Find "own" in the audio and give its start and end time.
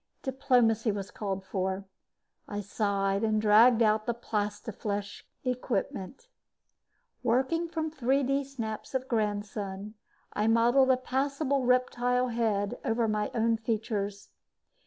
13.35-13.57